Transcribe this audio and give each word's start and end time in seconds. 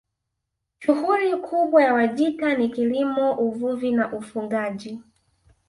Shughuli 0.79 1.37
kubwa 1.37 1.83
ya 1.83 1.93
Wajita 1.93 2.55
ni 2.57 2.69
kilimo 2.69 3.33
uvuvi 3.33 3.91
na 3.91 4.13
ufugaji 4.13 5.01